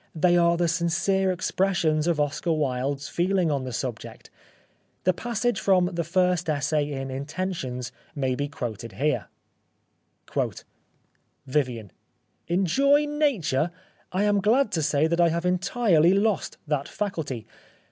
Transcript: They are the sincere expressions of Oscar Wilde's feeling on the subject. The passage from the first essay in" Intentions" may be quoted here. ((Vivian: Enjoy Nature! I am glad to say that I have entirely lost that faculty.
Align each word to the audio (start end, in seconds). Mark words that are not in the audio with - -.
They 0.15 0.35
are 0.35 0.57
the 0.57 0.67
sincere 0.67 1.31
expressions 1.31 2.07
of 2.07 2.19
Oscar 2.19 2.51
Wilde's 2.53 3.07
feeling 3.07 3.51
on 3.51 3.65
the 3.65 3.71
subject. 3.71 4.31
The 5.03 5.13
passage 5.13 5.59
from 5.59 5.91
the 5.93 6.03
first 6.03 6.49
essay 6.49 6.91
in" 6.91 7.11
Intentions" 7.11 7.91
may 8.15 8.33
be 8.33 8.47
quoted 8.47 8.93
here. 8.93 9.27
((Vivian: 11.45 11.91
Enjoy 12.47 13.05
Nature! 13.05 13.69
I 14.11 14.23
am 14.23 14.41
glad 14.41 14.71
to 14.71 14.81
say 14.81 15.05
that 15.05 15.21
I 15.21 15.29
have 15.29 15.45
entirely 15.45 16.15
lost 16.15 16.57
that 16.65 16.87
faculty. 16.87 17.45